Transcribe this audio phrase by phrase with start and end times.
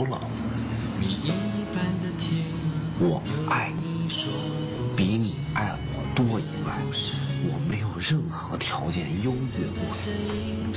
[0.00, 0.18] 我除了
[3.02, 4.08] 我爱你
[4.96, 6.78] 比你爱我多以外，
[7.44, 10.72] 我没有任何条件优越过你。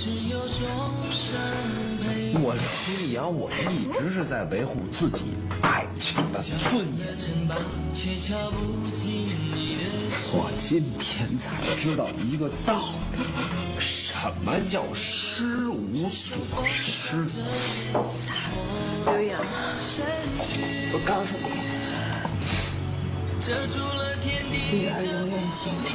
[2.36, 2.54] 我
[3.00, 7.08] 李阳，我一直是在维护自己爱情的尊严。
[10.34, 13.20] 我今天才知道一个道理，
[14.24, 17.28] 什么叫失无所失？
[19.04, 19.38] 刘洋，
[20.94, 21.46] 我告诉你，
[24.48, 25.92] 女儿永远心疼。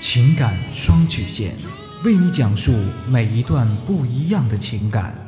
[0.00, 1.56] 情感双曲线，
[2.04, 2.72] 为你讲述
[3.08, 5.27] 每一段不一样的情感。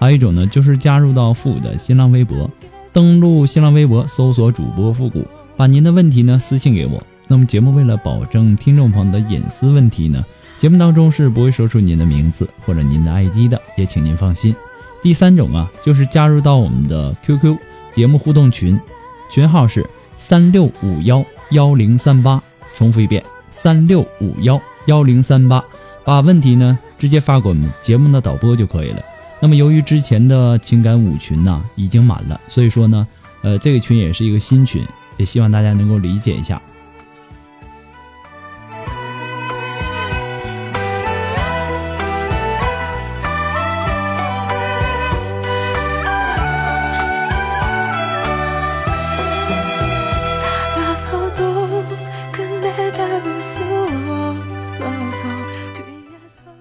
[0.00, 2.50] 还有一种呢，就是加入到复古的新浪微博，
[2.90, 5.22] 登录新浪微博搜索主播复古，
[5.58, 7.02] 把您的问题呢私信给我。
[7.28, 10.24] 那么节目为了保证听众朋友的隐私问题呢，
[10.56, 14.56] 节目当中是不会说出您的名字或者您的 ID 的，也请您放心。
[15.02, 17.58] 第三种啊，就是加入到我们的 QQ
[17.92, 18.80] 节目互动群，
[19.30, 22.42] 群号是三六五幺幺零三八，
[22.74, 25.62] 重复一遍三六五幺幺零三八，
[26.04, 29.02] 把问题呢直接发给我们节目的导播就可以了。
[29.40, 33.08] 那么由于之前的情感舞群呢已经满了，所以说呢，
[33.42, 34.84] 呃，这个群也是一个新群，
[35.16, 36.60] 也希望大家能够理解一下。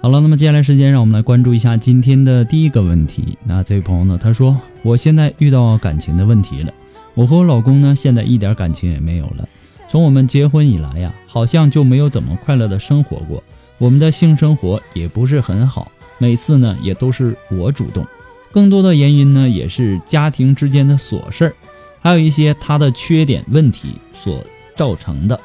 [0.10, 3.38] 好了，那么接下来时间，让我们来关注一下今天的第一个问题。
[3.44, 6.74] 那这位朋友呢，他说：“我现在遇到感情的问题了，
[7.14, 9.48] 我和我老公呢，现在一点感情也没有了。
[9.88, 13.44] 从我们结婚以来呀，好像就没有怎么快乐的生活过。
[13.78, 18.04] 我们的性生活也不是很好，每次呢也都是我主动。
[18.52, 21.54] 更多的原因呢，也是家庭之间的琐事儿，
[22.02, 24.44] 还有一些他的缺点问题所
[24.76, 25.40] 造成的。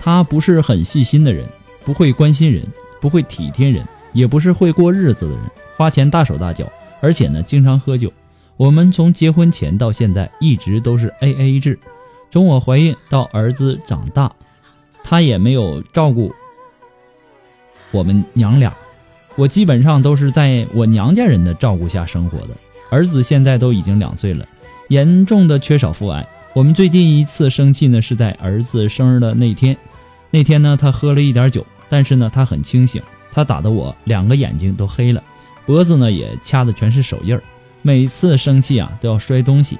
[0.00, 1.46] 他不是很细心的人，
[1.84, 2.66] 不会关心人。”
[3.02, 5.40] 不会体贴人，也不是会过日子的人，
[5.76, 8.12] 花钱大手大脚，而且呢经常喝酒。
[8.56, 11.78] 我们从结婚前到现在一直都是 A A 制，
[12.30, 14.30] 从我怀孕到儿子长大，
[15.02, 16.32] 他也没有照顾
[17.90, 18.72] 我们娘俩，
[19.36, 22.48] 我基本上都是在我娘家人的照顾下生活的。
[22.90, 24.46] 儿子现在都已经两岁了，
[24.88, 26.26] 严重的缺少父爱。
[26.54, 29.76] 我们最近一次生气呢是在儿子生日的那天，
[30.30, 31.66] 那天呢他喝了一点酒。
[31.88, 33.02] 但是呢，他很清醒，
[33.32, 35.24] 他打得我两个眼睛都黑了，
[35.66, 37.42] 脖子呢也掐的全是手印儿。
[37.80, 39.76] 每次生气啊都要摔东西，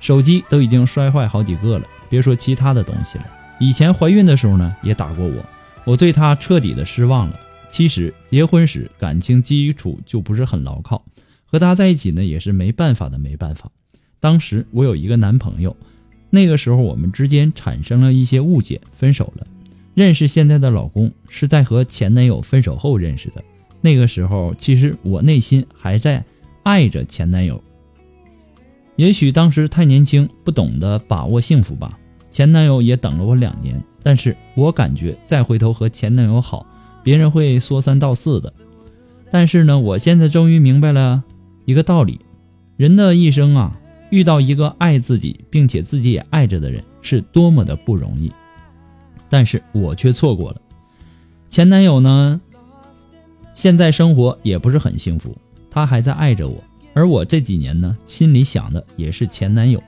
[0.00, 3.24] 手机都已经摔坏好几个了，别说其他的东西了。
[3.58, 5.44] 以前怀孕的时候呢也打过我，
[5.84, 7.40] 我对他彻底的失望了。
[7.70, 11.02] 其实结婚时感情基础就不是很牢靠，
[11.46, 13.70] 和他在一起呢也是没办法的没办法。
[14.18, 15.76] 当时我有一个男朋友，
[16.30, 19.46] 那个时候我们之间产生了一些误解，分手了。
[19.94, 23.42] 认识现在的老公是在和前男友分手后认识的。
[23.80, 26.24] 那个时候，其实我内心还在
[26.62, 27.62] 爱着前男友。
[28.96, 31.98] 也许当时太年轻，不懂得把握幸福吧。
[32.30, 36.66] 前男友也等了我两年，但是我感觉再回头和前男友好，
[37.02, 38.52] 别人会说三道四的。
[39.30, 41.22] 但是呢，我现在终于明白了
[41.64, 42.20] 一个道理：
[42.76, 48.30] 人的一生啊，遇到一个爱自己并且自己也爱着的人，是多么的不容易。
[49.30, 50.60] 但是我却错过了。
[51.48, 52.38] 前男友呢，
[53.54, 55.34] 现在生活也不是很幸福，
[55.70, 56.62] 他还在爱着我，
[56.92, 59.82] 而我这几年呢，心里想的也是前男友。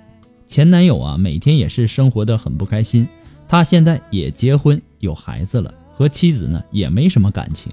[0.47, 3.07] 前男友啊，每天也是生活的很不开心。
[3.49, 7.71] 他现在也结婚有孩子了，和妻子呢也没什么感情。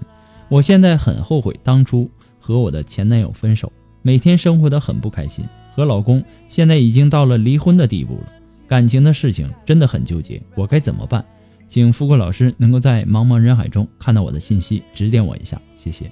[0.50, 3.72] 我现在很后悔当初和我的前男友分手，
[4.02, 5.46] 每天生活的很不开心。
[5.76, 8.34] 和老公现在已经到了离婚的地步了，
[8.68, 11.24] 感情的事情真的很纠结，我该怎么办？
[11.70, 16.12] 请富贵老师能够在茫茫人海中看到我的信息，指点我一下，谢谢。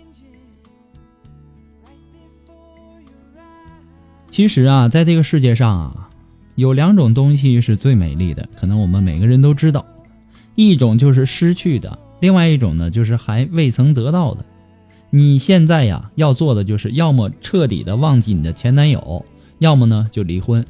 [4.29, 6.09] 其实啊，在这个世界上啊，
[6.53, 9.83] 有两种东西是最美丽的，可能我们每个人都知道，
[10.53, 14.45] 一种就是失去的，另外一种呢就是还未曾得到的。
[15.09, 19.25] 你现在呀要做的就是，要么彻底的忘记你的前男友，
[19.57, 20.63] 要么呢就离婚。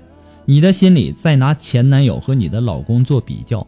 [0.46, 3.68] 你的心里再拿前男友和你的老公做比较。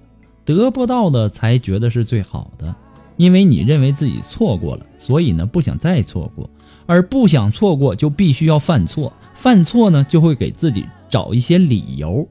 [0.50, 2.74] 得不到的才觉得是最好的，
[3.18, 6.50] 因为你认为自己错过了，所以呢不想再错过，
[6.88, 12.28] 而不想错过就必须要犯错，犯错呢就会给自己找一些理由。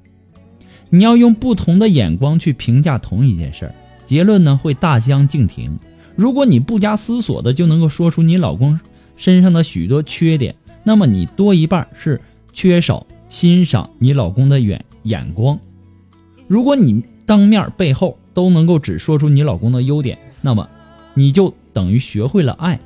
[0.91, 3.75] 你要用不同的眼光去评价同一件事儿，
[4.05, 5.79] 结论呢会大相径庭。
[6.17, 8.81] 如果你不加思索的就能够说出你老公
[9.17, 12.21] 身上的许多缺点，那么你多一半是
[12.53, 15.56] 缺少欣赏你老公的眼眼光。
[16.49, 17.00] 如果你。
[17.28, 20.66] 当面背后都能够只说出你老公的优点，那么
[21.12, 22.80] 你就等于学会了爱，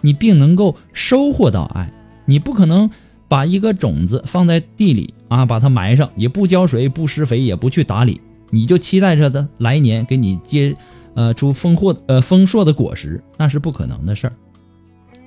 [0.00, 1.92] 你并能够收获到爱。
[2.24, 2.90] 你不可能
[3.28, 10.74] 把一个种子放在地里啊，把它埋上，也不浇水、不施肥、也不去打理，你就期待着的来年给你结
[11.14, 14.32] 呃出丰硕呃丰硕的果实，那是不可能的事儿。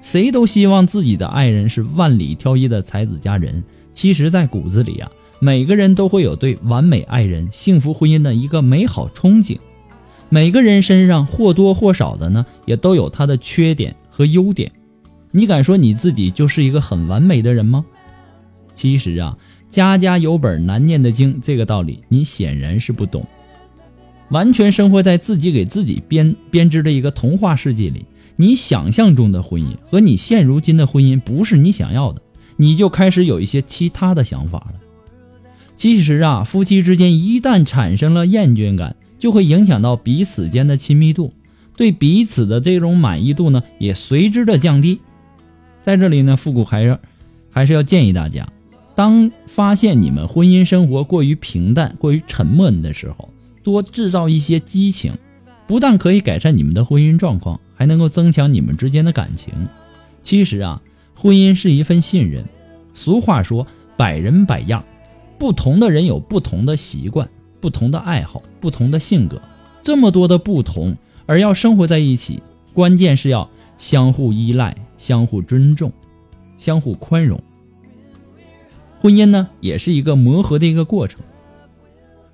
[0.01, 3.63] 谁都希望自己的爱人是万里挑一的才子佳人，
[3.93, 5.09] 其实，在骨子里啊。
[5.39, 9.57] 每个人都会有对完美爱人、幸福婚姻的一个美好憧憬。
[10.27, 14.71] 每个人身上或多或少的呢，也都有他的缺点和优点。
[15.31, 17.85] 你敢说你自己就是一个很完美的人吗？
[18.73, 19.37] 其实啊，
[19.69, 23.25] 家家有本难念的经，这个道理你显然是不懂。
[24.29, 32.21] 完全生活在自己给自己编编织的一个童话世界里，你想象中的婚姻和你现如今的婚姻不是你想要的，
[32.57, 34.75] 你就开始有一些其他的想法了。
[35.79, 41.31] 其实啊，夫妻之间一旦产生了厌倦感，就会影响到彼此间的亲密度，
[41.77, 44.99] 对彼此的这种满意度呢，也随之的降低。
[45.81, 46.99] 在这里呢，复古还是
[47.49, 48.45] 还是要建议大家，
[48.93, 53.29] 当发现你们婚姻生活过于平淡、过于沉闷的时候，
[53.63, 55.13] 多制造一些激情，
[55.65, 59.53] 不但可以改善你们的婚姻状况，还能够增强你们之间的感情。
[60.21, 60.81] 其实啊，
[61.15, 62.43] 婚姻是一份信任。
[62.93, 63.65] 俗话说，
[63.95, 64.83] 百人百样。
[65.39, 67.27] 不同的人有不同的习惯、
[67.61, 69.41] 不同的爱好、不同的性格，
[69.81, 75.91] 这么多的不同，而要生活在一起，关键是要相互依赖、相互尊重、
[76.57, 77.41] 相互宽容。
[78.99, 81.21] 婚姻呢，也是一个磨合的一个过程。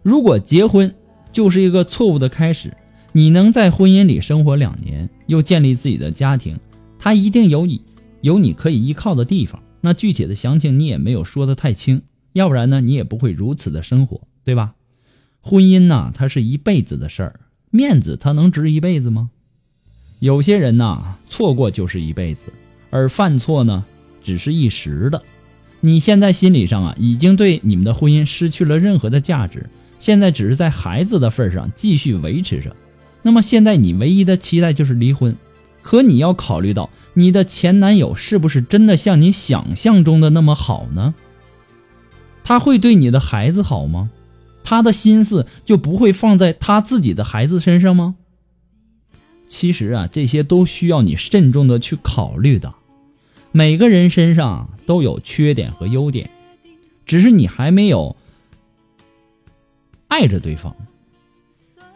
[0.01, 0.93] 如果结婚
[1.31, 2.75] 就是一个错误的开始，
[3.11, 6.57] 你能在婚姻里生活两年，又建立自己的家庭，
[6.97, 7.83] 他一定有你
[8.21, 9.61] 有你可以依靠的地方。
[9.81, 12.01] 那具体的详情你也没有说的太清。
[12.35, 14.73] 要不然呢，你也不会如此的生活，对吧？
[15.39, 17.39] 婚姻呐，它是一辈子的事儿，
[17.71, 19.29] 面子它能值一辈子吗？
[20.19, 22.51] 有些人呐，错过就是一辈子，
[22.89, 23.85] 而犯错呢，
[24.21, 25.23] 只是一时的。
[25.79, 32.75] 你现在心理上啊，已经对你们的婚姻失去了任何的价值，现在只是在孩子的份上继续维持着。
[33.21, 35.33] 那么现在你唯一的期待就是离婚，
[35.81, 41.15] 可你要考虑到你的前男友是不是真的像你想象中的那么好呢？
[42.45, 44.11] 他会对你的孩子好吗？
[44.63, 48.15] 他的心思就不会放在他自己的孩子身上吗？
[49.47, 52.75] 其实啊，这些都需要你慎重的去考虑的。
[53.51, 56.29] 每个人身上都有缺点和优点，
[57.07, 58.15] 只是你还没有
[60.07, 60.75] 爱着对方。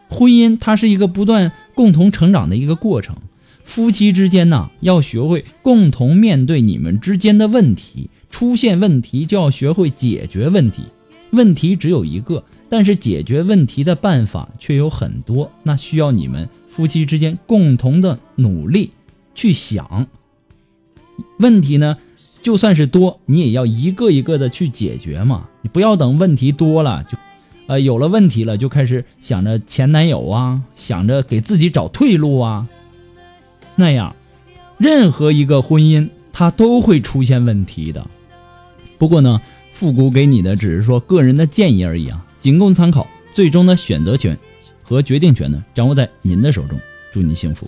[0.08, 3.16] 婚姻它是一个不断共同成长的一个过程，
[3.62, 8.10] 夫妻之间呢要学会共同面对你们之间的问题。
[8.30, 10.84] 出现问题就要学会解决问题，
[11.32, 18.90] 问题只有一个，但是解决问题的办法却有很多，那需要你们夫妻之间共同的努力
[19.34, 20.06] 去想。
[21.38, 21.98] 问题呢，
[22.40, 25.48] 就算是多，你也要一个一个的去解决嘛。
[25.60, 27.18] 你不要等问题多了，就，
[27.66, 32.66] 呃，有了问题了，就开始想着前男友啊，想着给自己找退路啊。
[33.74, 34.16] 那样，
[34.78, 38.08] 任何一个婚姻它都会出现问题的。
[39.00, 39.40] 不过呢，
[39.72, 43.06] 复古给你的只是说个人的建议而已啊，仅供参考。
[43.32, 44.36] 最终的选择权
[44.82, 46.78] 和决定权呢，掌握在您的手中。
[47.10, 47.66] 祝你幸福。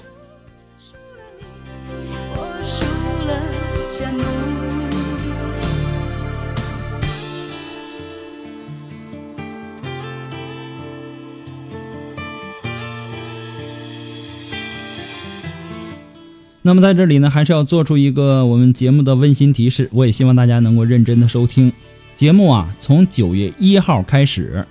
[16.65, 21.73] 那么在这里呢，还是要做出一个我们节目的温馨提示，我也希望大家能够认真的收听
[22.15, 22.73] 节目啊。
[22.81, 24.65] 从九月一号开始，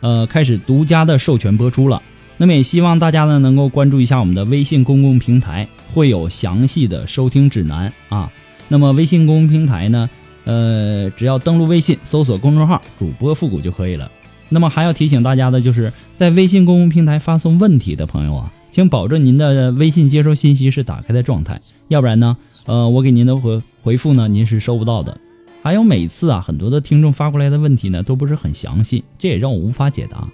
[0.00, 2.02] 呃，开始独家的授权播出了。
[2.36, 8.30] 那么也希望大家呢能够关注一下我们的微信公共平台，会有详细的收听指南啊。
[8.66, 10.10] 那么微信公共平台呢，
[10.44, 14.10] 呃，只要登录微信搜索公众号“主播复古”就可以了。
[14.48, 18.52] 那么还要提醒大家的就是，在微信公共平台发送问题的朋友啊。
[18.76, 25.18] 请保证您的微信接收信息是打开的状态，要不然呢，呃，我给您的回回复呢，您是收不到的。
[25.62, 30.28] 还有每次啊，很多的听众发过来的问题呢，都不是很详细，这也让我无法解答，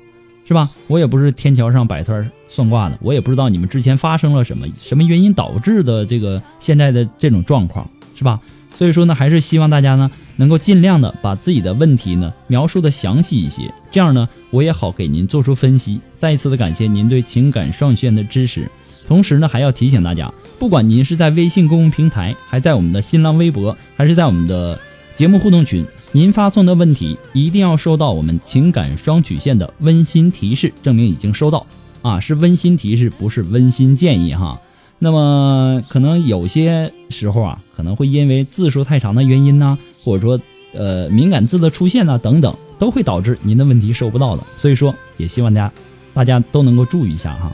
[0.45, 0.69] 是吧？
[0.89, 8.41] 我也不是天桥上摆摊算卦的，我也不知道你们之前发生了什么，什么原因导致的这个现在的这种状况，是吧？
[8.83, 16.01] 所以说呢，还是希望大家呢，能够尽量的把自己的问题呢描述的详细一些，这样呢，我也好给您做出分析。
[16.17, 18.69] 再一次的感谢您对情感双曲线的支持，
[19.07, 24.77] 同时呢，还要提醒大家，不管您是在微信公共平台，还在我们的新浪微博，还是在我们的
[25.15, 31.65] 节目互动群，您发送的问题一定要收到我们情感双曲线的温馨提示，证明已经收到
[32.03, 34.61] 啊，是温馨提示，不是温馨建议哈。
[35.04, 40.38] 那么可能有些时候啊，可能会因为字数太长的原因呢，或者说
[40.75, 44.44] 呃敏感字的出现呢等等，都会导致您的问题收不到的。
[44.56, 45.73] 所以说，也希望大家
[46.14, 47.52] 大家都能够注意一下哈。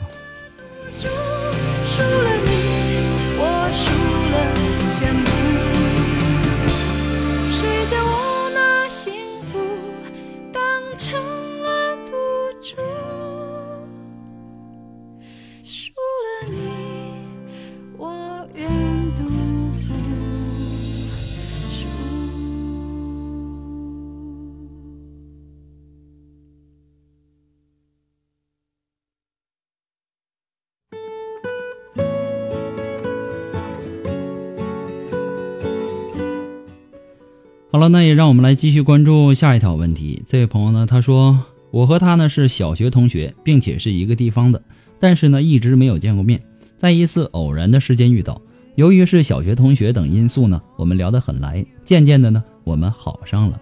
[37.79, 40.21] 好了，那也让我们来继续关注下一条问题。
[40.27, 41.39] 这位朋友呢，他说
[41.71, 44.61] 我和他呢是小学同学，并且是一个地方的，
[44.99, 46.41] 但是呢一直没有见过面。
[46.75, 48.41] 在一次偶然的时间遇到，
[48.75, 53.57] 由于是小学同学等因素呢，我们聊得很来，渐渐的呢我们好上了。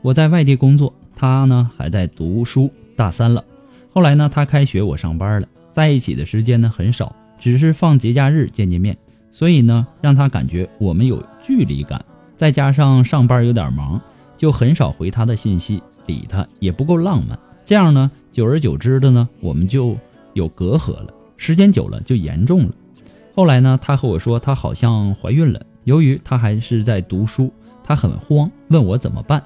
[0.00, 3.44] 我在外地工作，他呢还在读书，大三了。
[3.92, 8.96] 后来呢他开学，我上班了，在一起的时间呢很少，只是放节假日见见面，
[9.32, 12.00] 所以呢让他感觉我们有距离感。
[12.36, 14.00] 再加上上班有点忙，
[14.36, 17.38] 就很少回他的信息，理他也不够浪漫。
[17.64, 19.96] 这样呢，久而久之的呢，我们就
[20.34, 21.12] 有隔阂了。
[21.36, 22.72] 时间久了就严重了。
[23.34, 25.60] 后来呢，他和我说他好像怀孕了。
[25.84, 27.52] 由于他还是在读书，
[27.82, 29.42] 他很慌，问我怎么办。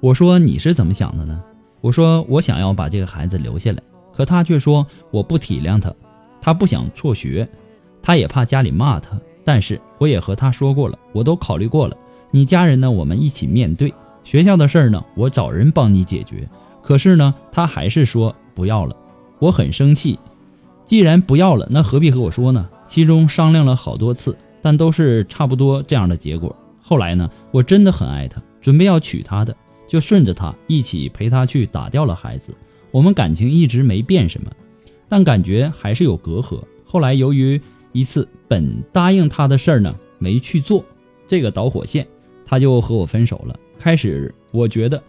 [0.00, 1.42] 我说你是怎么想的呢？
[1.80, 3.78] 我说我想要把这个孩子留下来，
[4.14, 5.92] 可他却说我不体谅他，
[6.40, 7.48] 他不想辍学，
[8.02, 9.18] 他也怕家里骂他。
[9.44, 11.96] 但是我也和他说过了，我都考虑过了。
[12.30, 12.90] 你家人呢？
[12.90, 16.48] 我们一起面对学校的事儿呢，我找人帮你解决。
[16.82, 18.96] 可是呢，他还是说不要了，
[19.38, 20.18] 我很生气。
[20.86, 22.68] 既然不要了，那何必和我说呢？
[22.86, 26.54] 其中商量了好多次，但都是差不多这样的结果。
[26.80, 29.54] 后来呢，我真的很爱他，准备要娶她的，
[29.86, 32.54] 就顺着他一起陪他去打掉了孩子。
[32.90, 34.50] 我们感情一直没变什么，
[35.08, 36.60] 但感觉还是有隔阂。
[36.84, 37.60] 后来由于
[37.92, 40.84] 一次本答应他的事儿呢，没去做，
[41.28, 42.04] 这个导火线。
[42.50, 43.56] 他就和我分手了。
[43.78, 45.00] 开始我觉得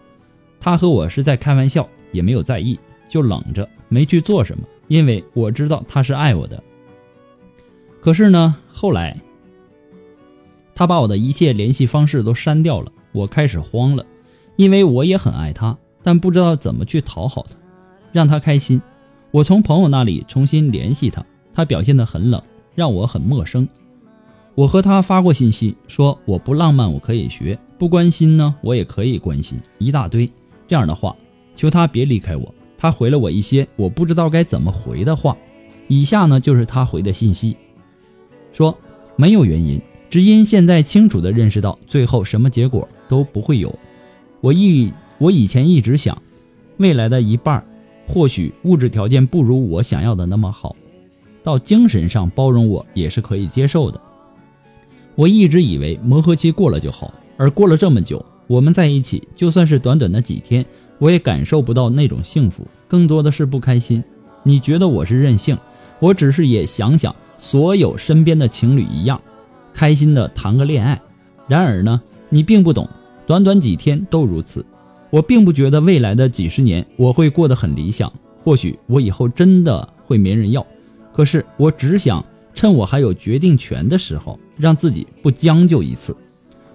[0.60, 6.62] 他和我是在开玩笑，也没有在意，就冷着没去做什么，因为我知道他是爱我的。
[8.00, 9.20] 可是呢，后来
[10.72, 14.06] 他把我的一切联系方式都删掉了，我开始慌了，
[14.54, 17.56] 因为我也很爱他，但不知道怎么去讨好他，
[18.12, 18.80] 让他开心。
[19.32, 22.40] 我从朋友那里重新联系他，他表现得很冷，
[22.76, 23.68] 让我很陌生。
[24.54, 30.30] 我和他发过信息，说我不浪漫，我可以学；不关心呢，我也可以关心，一大堆
[30.68, 31.16] 这样的话，
[31.54, 32.54] 求他别离开我。
[32.76, 35.36] 他回了我一些我不知道该怎么回的话。
[35.88, 37.56] 以下呢就是他回的信息，
[38.52, 38.76] 说
[39.16, 39.80] 没有原因，
[40.10, 43.74] 只因现在清楚地认识到最后什么结果都不会有。
[44.42, 46.20] 我一我以前一直想，
[46.76, 47.64] 未来的一半
[48.06, 50.76] 或许物质条件不如我想要的那么好，
[51.42, 53.98] 到精神上包容我也是可以接受的。
[55.14, 60.64] 我一直以为磨合期过了就好，而过了这么久，我们在一起，就算是短短的几天，
[60.98, 64.02] 我也感受不到那种幸福，更多的是不开心。
[64.42, 65.56] 你觉得我是任性？
[65.98, 69.20] 我只是也想想所有身边的情侣一样，
[69.72, 71.00] 开心的谈个恋爱。
[71.46, 72.88] 然而呢，你并不懂，
[73.26, 74.64] 短短几天都如此。
[75.10, 78.10] 我并不觉得未来的几十年我会过得很理想，
[78.42, 80.66] 或许我以后真的会没人要。
[81.12, 86.16] 可是我只想趁我还有决定权的时候，让自己不将就一次。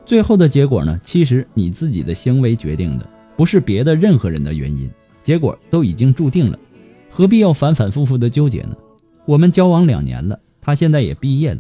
[0.06, 4.90] 最后的结果呢，其实你自己的行为决定的，不是别的任何人的原因。
[5.22, 6.58] 结果都已经注定了，
[7.10, 8.76] 何必要反反复复的纠结呢？
[9.26, 11.60] 我们交往两年了，他现在也毕业了。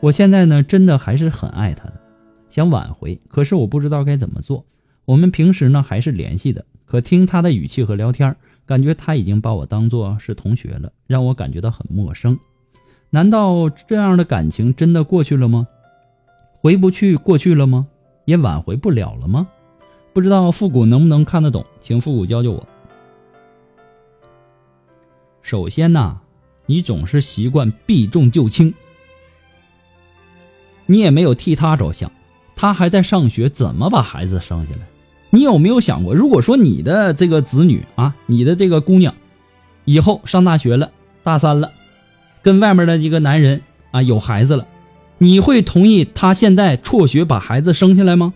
[0.00, 2.00] 我现在呢，真的还是很爱他的，
[2.48, 4.64] 想挽回，可是我不知道该怎么做。
[5.04, 8.34] 我们平时呢还是联系的，可听他的语气和聊天，
[8.64, 12.38] 感觉他已经把我当做是同学了，让我感觉到很陌生。
[13.10, 15.66] 难道这样的感情真的过去了吗？
[16.60, 17.86] 回不去过去了吗？
[18.24, 19.46] 也挽回不了了吗？
[20.12, 22.66] 不知道复古能不能看得懂，请复古教教我。
[25.42, 26.20] 首先呐。
[26.66, 28.72] 你总是习惯避重就轻，
[30.86, 32.10] 你也没有替他着想，
[32.56, 34.80] 他还在上学，怎么把孩子生下来？
[35.28, 39.14] 你有没有想过，如果说你的这个子女啊，你的这个姑娘，
[39.84, 40.90] 以后上大学了，
[41.22, 41.70] 大三了，
[42.44, 44.66] 跟外面的一个男人啊有孩子了，
[45.18, 48.34] 你会同意他现在辍学把孩子生下来吗？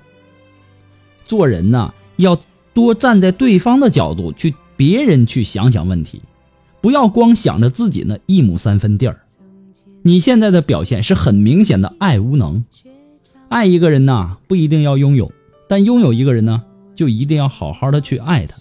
[1.27, 2.41] 做人呐，要
[2.73, 6.23] 多站在对方的角度去，别人去想想问题。
[6.81, 9.21] 不要光想着自己那一亩三分地儿，
[10.03, 12.65] 你现在的表现是很明显的爱无能。
[13.51, 15.31] 爱一个人呐，不一定要拥有，
[15.69, 16.63] 但拥有一个人呢，
[16.95, 18.57] 就一定要好好的去爱他。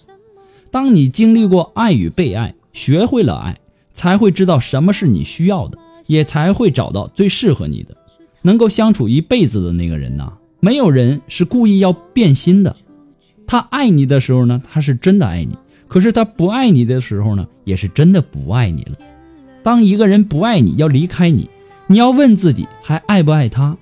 [0.70, 3.58] 当你经历过爱与被爱，学会了爱，
[3.98, 7.96] 才会知道什么是你需要的，也才会找到最适合你的，
[8.42, 10.34] 能够相处一辈子的那个人呐。
[10.60, 12.76] 没有人是故意要变心的，
[13.44, 15.58] 他爱你的时候呢，他是真的爱你。
[15.88, 18.92] 可是他不爱你的时候呢，也是真的不爱你了。
[19.64, 21.50] 当一个人不爱你要离开你，
[21.88, 23.76] 你要问自己还爱不爱他？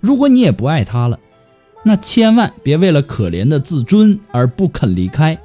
[0.00, 1.20] 如果你也不爱他了，
[1.84, 5.38] 那千万别为了可怜的自尊而不肯离开。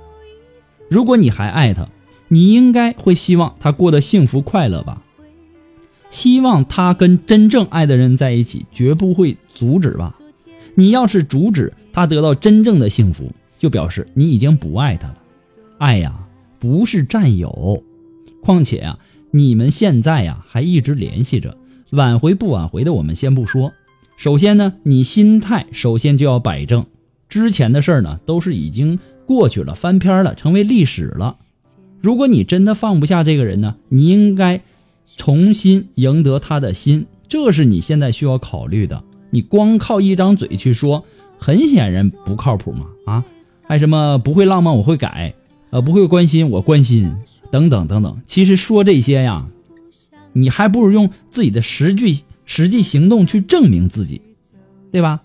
[0.89, 1.87] 如果你还爱他，
[2.27, 5.01] 你应该会希望他过得幸福快乐吧？
[6.09, 10.15] 希望他跟真正爱的人在一起，绝不会阻止吧？
[10.75, 15.17] 你要是阻止他得到真正的幸福，就表示你已经不爱他了。
[15.77, 16.13] 爱呀，
[16.59, 17.83] 不是占有。
[18.41, 18.97] 况且呀，
[19.31, 21.57] 你们现在呀还一直联系着，
[21.91, 23.73] 挽回不挽回的我们先不说。
[24.17, 26.85] 首先呢，你心态首先就要摆正。
[27.27, 31.37] 之前的事儿呢，都是已经过去了，翻篇了，成为历史了。
[32.05, 34.61] 如果你真的放不下这个人呢，你应该
[35.17, 39.03] 重新赢得他的心，这是你现在需要考虑的。
[39.31, 41.03] 你光靠一张嘴去说，
[41.39, 42.85] 很显然不靠谱嘛！
[43.07, 43.25] 啊，
[43.63, 45.33] 还什么不会浪漫，我会改。
[45.71, 47.11] 呃，不会关心我关心，
[47.49, 48.21] 等等等等。
[48.27, 49.47] 其实说这些呀，
[50.33, 54.21] 你还不如用自己的实际实际行动去证明自己，
[54.91, 55.21] 对吧？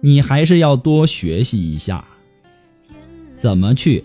[0.00, 2.04] 你还是要多学习一下，
[3.40, 4.04] 怎么去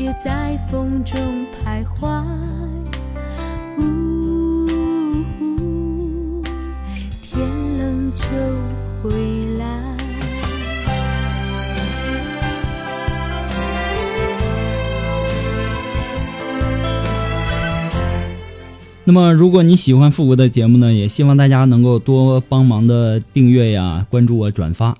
[0.00, 1.14] 也在风中
[1.62, 2.24] 徘徊，
[3.76, 4.66] 呜，
[7.20, 7.46] 天
[7.78, 8.24] 冷就
[9.02, 9.10] 回
[9.58, 9.94] 来。
[19.04, 24.96] 那么，如果你喜欢复古的节目呢，也希望大家能够多帮忙的订阅呀、关注我、转发。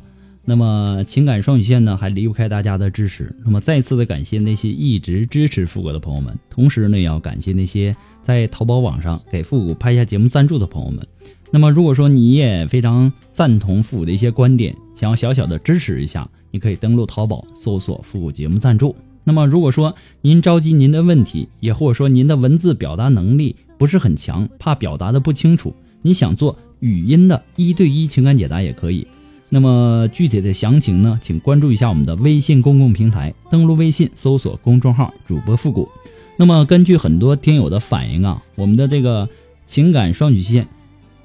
[0.51, 3.33] 那么，情感双曲线呢，还离不开大家的支持。
[3.45, 11.07] 那么，再次的感谢那些一直支持复古的朋友们，同时呢，也要感谢那些在淘宝网上给复古拍下节目赞助的朋友们。
[11.53, 29.07] 那么，如果说你也非常赞同复古的一些观点，想要小小的支持一下，你可以登录淘宝搜索“复古节目赞助”，那么如果说您着急您的问题，也或者说您的文字表达能力不是很强，怕表达的不清楚，你想做语音的一对一情感解答也可以。
[29.53, 35.89] 那么具体的详情呢，请关注一下我们的微信公共平台，登录微信搜索公众号主播复古。
[36.37, 39.29] 那么根据很多听友的反映啊，我们的这个
[39.67, 40.69] 情感双曲线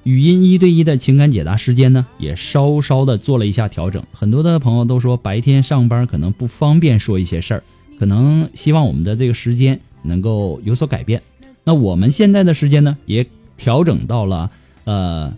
[0.01, 4.03] 语音一对一的情感解答时间呢，也稍稍的做了一下调整。
[4.11, 7.63] 很多的朋友都说白天上班可能不方便说一些事儿，
[7.99, 11.21] 可能希望我们的这个时间能够有所改变。
[11.63, 14.49] 那我们现在的时间呢，也调整到了
[14.85, 15.31] 呃。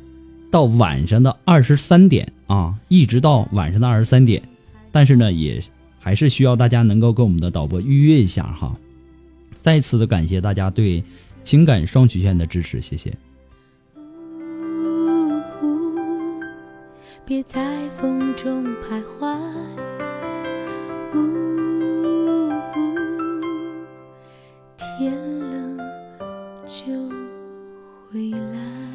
[0.49, 4.41] 到晚上的二十三点啊，一直到晚上的二十三点，
[4.91, 5.61] 但是呢，也
[5.99, 8.75] 还是需要大家能够跟我们的导播预约一下哈。
[9.61, 11.03] 再次的感谢大家对
[11.43, 13.13] 情感双曲线的支持，谢谢。
[17.25, 19.37] 别在风中徘徊，
[24.77, 25.13] 天
[25.51, 25.77] 冷
[26.65, 26.85] 就
[28.09, 28.86] 回来。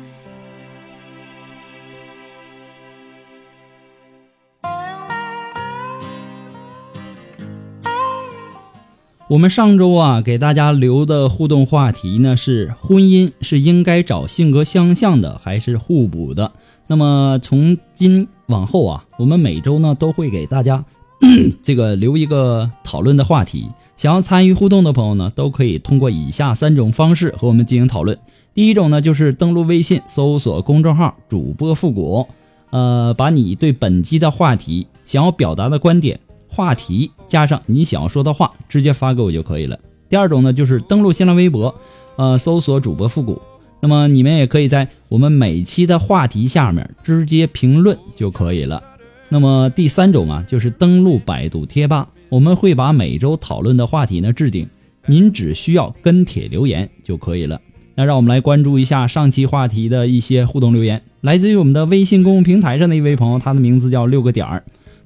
[9.33, 16.53] 我们上周啊给大家留的互动话题呢是婚姻是应该找性格相像的还是互补的？
[16.87, 20.85] 那么从今往后啊，我们每周呢都会给大家
[21.65, 23.71] 这个留一个讨论的话题。
[23.97, 28.19] 想要参与互动的朋友呢，都可以通过以下三种方式和我们进行讨论。
[28.53, 32.29] 第一种呢就是登录微信搜索公众号主播复古，
[32.69, 36.21] 呃，把你对本期的话题想要表达的观点。
[36.55, 39.79] 话题加上你想要说的话，直接发给我就可以了。
[40.11, 41.75] 第二种呢，就是登录新浪微博，
[42.17, 43.41] 呃，搜索主播复古。
[43.81, 48.83] 那么你们也可以在我们每期的话题下面直接评论就可以了。
[49.31, 54.69] 那么第三种啊，就是登录百度贴吧，我们会把每周讨论的话题呢置顶，
[55.07, 57.59] 您只需要跟帖留言就可以了。
[57.95, 64.63] 那让我们来关注一下上期话题的一些互动留言，来自于我们的微信公众平台上的一位朋友，他的名字叫六个点儿。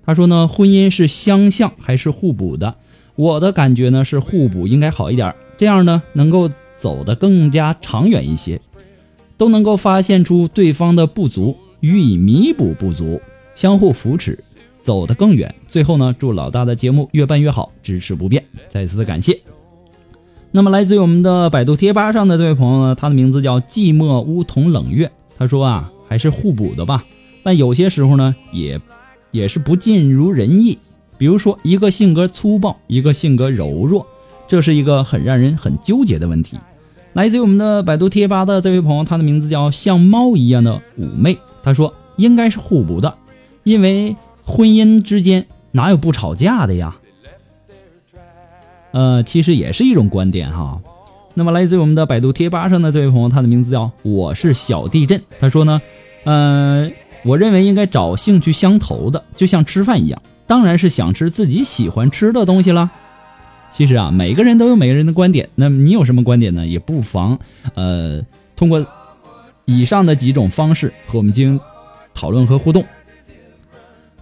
[0.06, 2.76] 他说呢，婚姻是相像还是互补的？
[3.16, 8.60] 我的感觉呢是互补应该好一点，这样呢能够走得更加长远一些，
[9.36, 13.20] 都能够发现出对方的不足，予以弥补不足，
[13.56, 14.38] 相互扶持，
[14.80, 15.52] 走得更远。
[15.68, 19.40] 最后呢，祝老大的节目越办越好，支持不变，再次的感谢。
[20.52, 27.04] 那么来自于我们的百度贴吧上的这位朋友呢，他的名字叫寂寞梧桐冷月，他说啊，还是互补的吧，
[27.42, 28.80] 但有些时候呢也。
[29.36, 30.78] 也是不尽如人意，
[31.18, 34.06] 比如说一个性格粗暴，一个性格柔弱，
[34.48, 36.58] 这是一个很让人很纠结的问题。
[37.12, 43.14] 来自于我们的百度贴吧的这位朋友，他的名字叫像猫一样的妩媚，他说应该是互补的，
[43.62, 46.96] 因为婚姻之间哪有不吵架的呀？
[48.92, 50.80] 呃，其实也是一种观点哈。
[51.34, 55.80] 那么来自于我们的百度贴吧上的这位朋友，他的名字叫我是小地震，他说呢，
[56.24, 56.90] 呃。
[57.26, 62.90] 我认为应该找兴趣相投的，就像吃饭一样，当然是想吃自己喜欢吃的东西了。
[63.72, 66.66] 其实啊，每个人都有每个人的观点，那么你有什么观点呢？
[66.66, 67.38] 也不妨
[67.74, 68.22] 呃
[68.54, 68.86] 通过
[69.64, 71.60] 以上的几种方式和我们进行
[72.14, 72.84] 讨论和互动。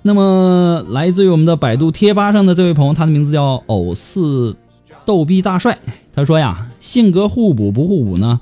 [0.03, 4.57] 那么来自于我们的百度贴吧上的这位朋友，他的名字叫偶似
[5.05, 5.79] 逗逼大帅，
[6.15, 8.41] 他说呀，性格互补不互补呢？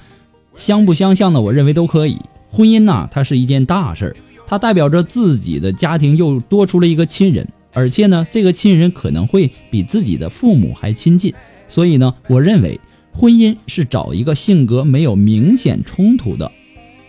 [0.55, 1.41] 相不相像呢？
[1.41, 2.21] 我认为都可以。
[2.51, 4.17] 婚姻呐，它是一件大事儿。
[4.47, 11.33] 它代表着自己的家庭又多出了一个亲人，而且呢，这个亲人可能会比自己的父母还亲近。
[11.69, 12.79] 所以呢，我认为
[13.13, 16.53] 婚姻是找一个性格没有明显冲突的，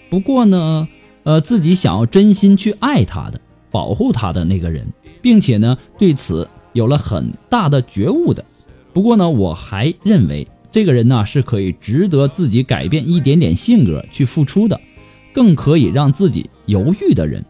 [0.10, 0.88] 不过呢，
[1.24, 4.88] 呃，自己想要真心去爱他的、保护他的那个人，
[5.22, 8.46] 并且呢，对此有了很大的觉悟的。
[8.94, 14.80] 不过呢，我还认为这个人呢是可以值得自己改变一点点性格去付出的。
[15.34, 17.44] 更可以让自己犹豫的人，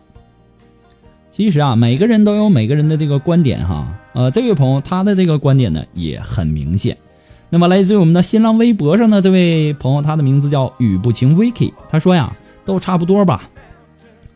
[1.32, 3.94] 其实啊，每个人都有每个人的这个观点哈。
[4.14, 6.98] 呃，这位朋友他的这个观点呢也很明显。
[7.50, 13.50] 那么来自于我们的新浪微博上的这位朋友，他的名字叫雨不晴 Vicky，他说呀，都差不多吧。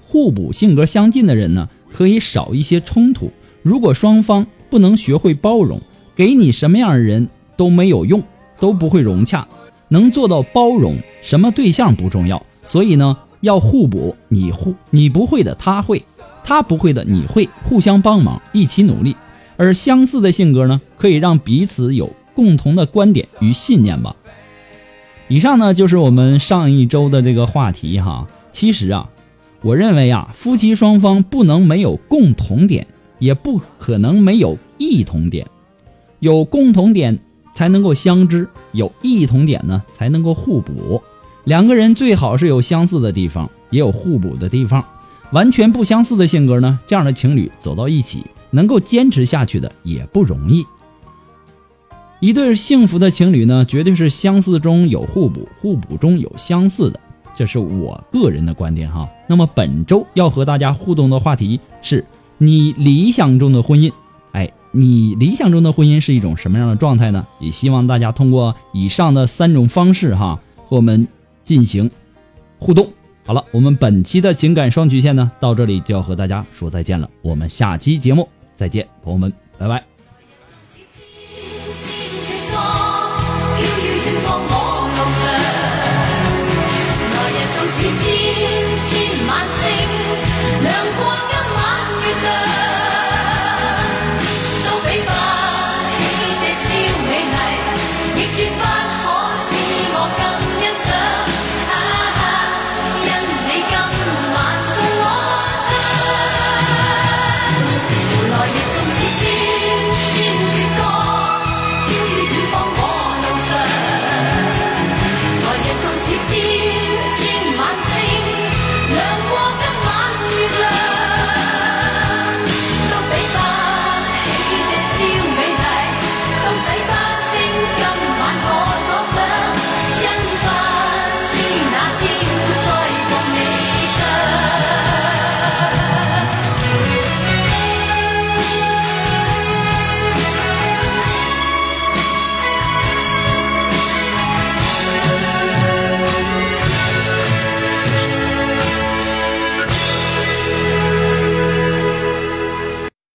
[0.01, 3.31] 互补性格相近的人呢，可以少一些冲突。
[3.63, 5.81] 如果双方不能学会包容，
[6.15, 8.23] 给你什么样的人都没有用，
[8.59, 9.47] 都不会融洽。
[9.89, 12.43] 能做到包容，什么对象不重要。
[12.63, 13.17] 所以呢。
[13.41, 16.04] 要互补，你互你不会的他会，
[16.43, 19.15] 他不会的你会，互相帮忙，一起努力。
[19.58, 24.15] 而相似的性格呢，可以让彼此有共同的观点与信念吧。
[25.28, 28.28] 以上呢就是我们上一周的这个话题哈。
[28.52, 29.10] 其实啊，
[29.62, 32.88] 我认为啊，夫妻双方不能没有共同点，
[33.19, 35.47] 也不可能没有异同点。
[36.19, 37.19] 有共同点
[37.54, 41.02] 才能够相知，有异同点呢才能够互补。
[41.47, 44.83] 两个人最好是有相似的地方，也有互补的地方。
[45.31, 50.65] 完全不相似的性格呢，这样的情侣走到一起，能够坚持下去的也不容易。
[52.19, 56.99] 一对幸福的情侣呢，绝对是相似中有互补，互补中有相似的。
[57.33, 59.07] 这是我个人的观点哈。
[59.25, 62.05] 那么本周要和大家互动的话题是
[62.38, 63.89] 你理想中的婚姻。
[64.33, 67.25] 哎，你理想中的婚姻是一种什么样的状态呢？
[67.39, 71.07] 也希望大家通过以上的三种方式哈，和我们
[71.47, 71.89] 进行
[72.60, 72.91] 互动。
[73.25, 77.10] 好了，我们本期的情感双曲线呢，到这里就要和大家说再见了。
[77.21, 79.96] 我们下期节目再见，朋友们，拜拜。